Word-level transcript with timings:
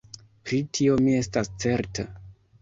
Pri 0.47 0.61
tio 0.77 0.95
mi 1.09 1.13
estas 1.19 1.53
certa. 1.65 2.09